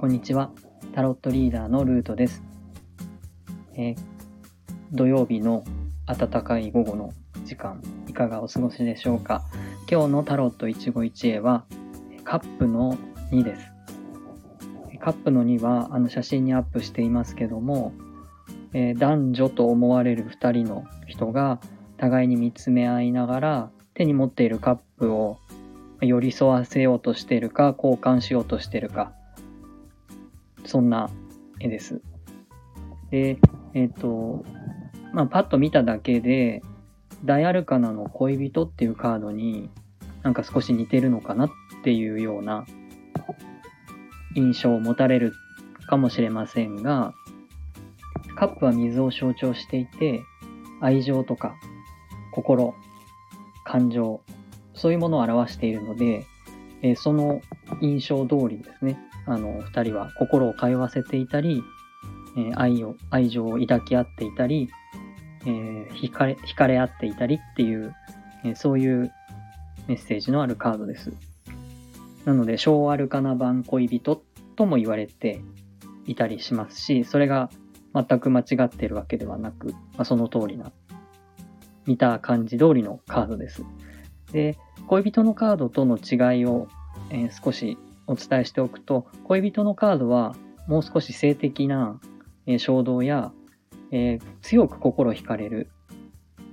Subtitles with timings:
[0.00, 0.52] こんにちは。
[0.94, 2.44] タロットリーダーのルートです。
[3.74, 3.96] え、
[4.92, 5.64] 土曜日の
[6.06, 7.12] 暖かい午後の
[7.44, 9.42] 時間、いかがお過ごしでしょうか。
[9.90, 11.64] 今日のタロット一期一会は、
[12.22, 12.96] カップの
[13.32, 13.72] 2です。
[15.00, 17.92] カップの2は、あの写真にアップしていますけども、
[18.74, 21.58] え、男女と思われる2人の人が
[21.96, 25.38] 互いに見つめ合いながら手に持っているカップを
[26.00, 29.12] 寄り添わせようとしているか交換しようとしているか
[30.68, 31.08] そんな
[31.60, 32.02] 絵です。
[33.10, 33.38] で、
[33.72, 34.44] えっ、ー、と、
[35.14, 36.62] まあ、パッと見ただけで、
[37.24, 39.70] 大アルカナの恋人っていうカードに
[40.22, 41.50] なんか少し似てるのかなっ
[41.82, 42.66] ていうような
[44.36, 45.32] 印象を持たれる
[45.88, 47.14] かもしれませんが、
[48.36, 50.20] カップは水を象徴していて、
[50.82, 51.56] 愛情とか
[52.30, 52.74] 心、
[53.64, 54.20] 感情、
[54.74, 56.26] そういうものを表しているので、
[56.82, 57.40] えー、その
[57.80, 58.98] 印象通りですね、
[59.28, 61.62] あの、二人は心を通わせていたり、
[62.36, 64.70] えー、愛を、愛情を抱き合っていたり、
[65.44, 67.94] えー、惹かれ、惹かれ合っていたりっていう、
[68.44, 69.12] えー、そういう
[69.86, 71.12] メッセージのあるカードです。
[72.24, 74.22] なので、小アルカナ版恋人
[74.56, 75.40] とも言われて
[76.06, 77.50] いたりしますし、それが
[77.94, 80.72] 全く間違ってるわけではなく、まあ、その通りな、
[81.86, 83.62] 見た感じ通りのカードです。
[84.32, 86.68] で、恋人のカードとの違いを、
[87.10, 90.34] えー、少しお伝えしておくと、恋人のカードは
[90.66, 92.00] もう少し性的な、
[92.58, 93.30] 衝動や、
[93.92, 95.70] えー、強く心惹かれる、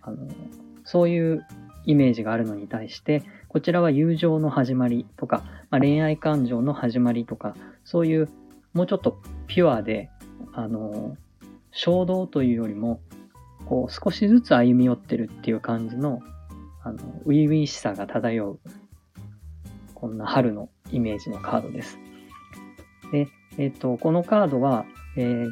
[0.00, 0.28] あの、
[0.84, 1.44] そういう
[1.84, 8.28] イメージがあるのに対して、こちらは友情の始まりとか、まあ、恋愛感情の始まりとか、そういう
[8.72, 10.10] もうちょっとピュアで、
[10.52, 11.16] あの、
[11.72, 13.00] 衝動というよりも、
[13.66, 16.20] こう少しずつ歩み寄ってるっていう感じの
[16.82, 18.60] あの、初々しさが漂う、
[20.00, 21.98] こんな春のイメージのカードです。
[23.12, 25.50] で、えっ、と、このカードは、えー、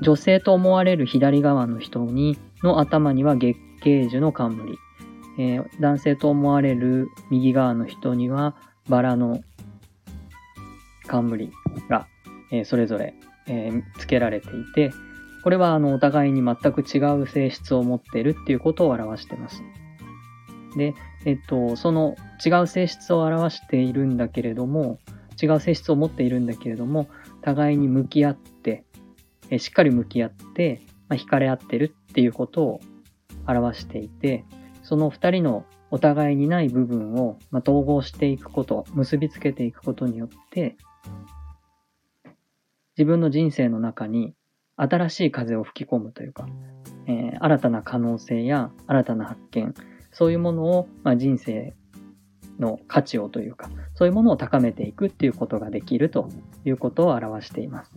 [0.00, 4.78] 女性と思われる左側の人に、の頭には月桂樹の冠。
[5.36, 8.54] えー、男性と思われる右側の人には、
[8.88, 9.42] バラの
[11.06, 11.50] 冠
[11.88, 12.06] が、
[12.52, 13.14] えー、それぞれ、
[13.48, 14.92] えー、付けられていて、
[15.42, 19.62] これはあのお互いに全く違う性質を持っているっていうことを表しています。
[20.76, 24.98] で、えっと、その違う性質を表しているんだけれども、
[25.42, 27.08] 違う性質を持っているんだけれども、
[27.44, 28.84] 互いに向き合って、
[29.50, 32.80] えしっかり向き合って、まあ、惹かれ合ってるっていうことを
[33.46, 34.46] 表していて、
[34.82, 40.76] その二人のお互いにない部分を、まあ、統合していくこと、結びつけていくことによって、
[42.96, 44.34] 自分の人生の中に
[44.76, 46.46] 新しい風を吹き込むというか、
[47.06, 49.74] えー、新たな可能性や新たな発見、
[50.14, 51.74] そういうものを、まあ、人生
[52.58, 56.28] の価値をというか、そういうものを高めていくっていうことができると
[56.64, 57.90] いうことを表しています。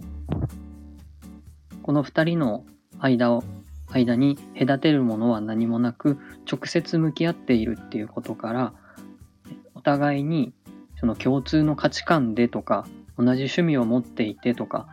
[1.84, 2.66] この二人の
[3.00, 3.44] 間を、
[3.92, 6.18] 間に隔てるものは何もなく、
[6.52, 8.74] 直接向き合っているっていうことから、
[9.76, 10.54] お互いに
[11.00, 14.88] その共通の価値観でとか、同じ趣味を持っていてとか、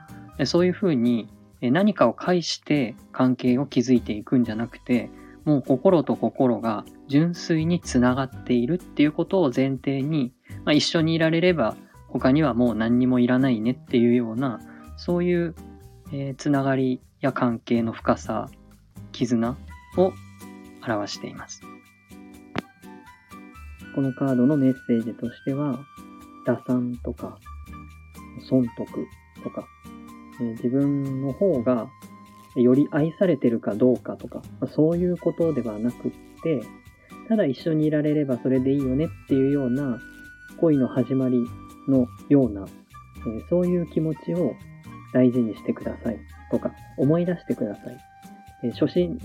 [0.45, 1.29] そういうふうに
[1.63, 5.09] 何かを介して関係を築いていくんじゃなくて、
[5.45, 10.33] もう心と心が純粋につながっているっていうことを前提に、
[10.65, 11.77] まあ、一緒にいられれば
[12.09, 14.61] 他にはもう何にもいらないねっていうような
[14.97, 15.55] そういう、
[16.13, 18.49] えー、つながりや関係の深さ
[19.13, 19.57] 絆
[19.97, 20.13] を
[20.87, 21.63] 表しています。
[23.95, 25.79] このカードのメッセージとしては
[26.47, 27.39] 打算とか
[28.49, 28.89] 損得
[29.43, 29.67] とか、
[30.41, 31.89] えー、自分の方が
[32.63, 36.11] より愛されてるかどうかとか、まあ、そういうことではなくっ
[36.43, 36.63] て、
[37.29, 39.99] ただ一緒にいられればそれでいいよねっていうような
[40.61, 41.45] 恋の始まり
[41.89, 42.67] のような、
[43.27, 44.55] えー、そういう気持ちを
[45.13, 46.19] 大事にしてください
[46.51, 47.99] とか思い出してください。
[48.65, 49.19] えー、初心、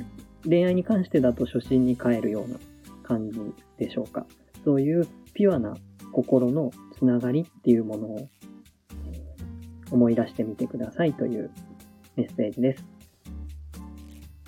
[0.45, 2.57] 恋愛に関してだと初心に帰るような
[3.03, 3.39] 感じ
[3.77, 4.25] でしょうか。
[4.63, 5.75] そういうピュアな
[6.11, 8.29] 心のつながりっていうものを
[9.91, 11.51] 思い出してみてくださいという
[12.15, 12.98] メッセージです。